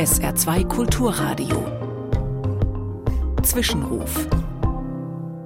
[0.00, 1.58] SR2 Kulturradio.
[3.42, 4.26] Zwischenruf.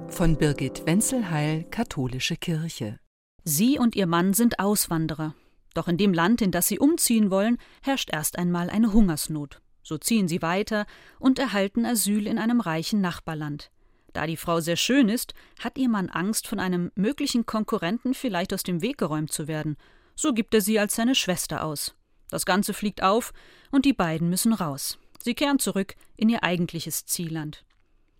[0.07, 2.97] Von Birgit Wenzelheil, Katholische Kirche.
[3.43, 5.35] Sie und ihr Mann sind Auswanderer.
[5.73, 9.61] Doch in dem Land, in das sie umziehen wollen, herrscht erst einmal eine Hungersnot.
[9.83, 10.85] So ziehen sie weiter
[11.19, 13.71] und erhalten Asyl in einem reichen Nachbarland.
[14.13, 18.53] Da die Frau sehr schön ist, hat ihr Mann Angst, von einem möglichen Konkurrenten vielleicht
[18.53, 19.75] aus dem Weg geräumt zu werden.
[20.15, 21.93] So gibt er sie als seine Schwester aus.
[22.35, 23.31] Das Ganze fliegt auf
[23.71, 24.99] und die beiden müssen raus.
[25.23, 27.63] Sie kehren zurück in ihr eigentliches Zielland.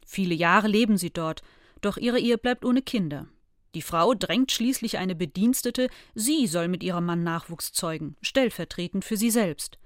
[0.07, 1.41] Viele Jahre leben sie dort,
[1.81, 3.27] doch ihre Ehe bleibt ohne Kinder.
[3.73, 9.17] Die Frau drängt schließlich eine Bedienstete, sie soll mit ihrem Mann Nachwuchs zeugen, stellvertretend für
[9.17, 9.79] sie selbst.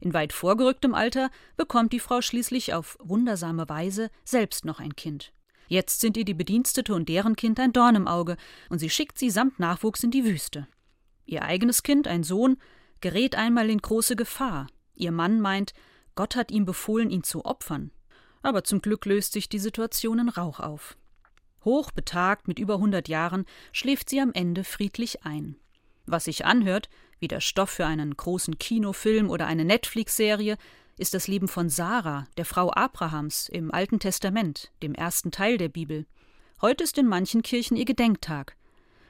[0.00, 5.34] In weit vorgerücktem Alter bekommt die Frau schließlich auf wundersame Weise selbst noch ein Kind.
[5.68, 8.38] Jetzt sind ihr die Bedienstete und deren Kind ein Dorn im Auge,
[8.70, 10.66] und sie schickt sie samt Nachwuchs in die Wüste.
[11.26, 12.56] Ihr eigenes Kind, ein Sohn,
[13.00, 14.66] gerät einmal in große Gefahr.
[14.94, 15.74] Ihr Mann meint,
[16.14, 17.90] Gott hat ihm befohlen, ihn zu opfern.
[18.42, 20.96] Aber zum Glück löst sich die Situation in Rauch auf.
[21.64, 25.56] Hoch betagt mit über hundert Jahren schläft sie am Ende friedlich ein.
[26.06, 30.56] Was sich anhört, wie der Stoff für einen großen Kinofilm oder eine Netflix-Serie,
[30.98, 35.68] ist das Leben von Sarah, der Frau Abrahams, im Alten Testament, dem ersten Teil der
[35.68, 36.06] Bibel.
[36.62, 38.56] Heute ist in manchen Kirchen ihr Gedenktag.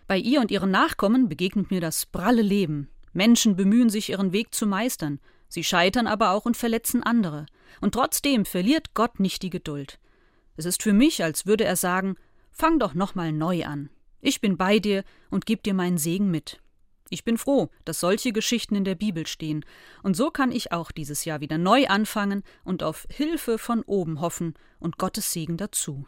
[0.09, 4.55] Bei ihr und ihren Nachkommen begegnet mir das pralle Leben, Menschen bemühen sich, ihren Weg
[4.55, 7.47] zu meistern, sie scheitern aber auch und verletzen andere.
[7.81, 9.99] Und trotzdem verliert Gott nicht die Geduld.
[10.57, 12.17] Es ist für mich, als würde er sagen:
[12.53, 13.91] Fang doch nochmal neu an.
[14.21, 16.61] Ich bin bei dir und geb dir meinen Segen mit.
[17.09, 19.65] Ich bin froh, dass solche Geschichten in der Bibel stehen,
[20.03, 24.21] und so kann ich auch dieses Jahr wieder neu anfangen und auf Hilfe von oben
[24.21, 26.05] hoffen und Gottes Segen dazu.